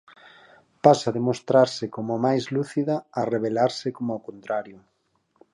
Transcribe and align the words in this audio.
Pasa 0.85 1.09
de 1.15 1.21
mostrarse 1.27 1.85
como 1.95 2.09
a 2.13 2.21
máis 2.25 2.43
lúcida 2.55 2.95
a 3.19 3.21
revelarse 3.33 3.87
como 3.97 4.11
o 4.15 4.23
contrario. 4.27 4.77